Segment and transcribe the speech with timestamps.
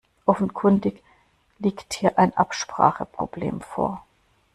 [0.25, 1.03] Offenkundig
[1.59, 4.03] liegt hier ein Abspracheproblem vor.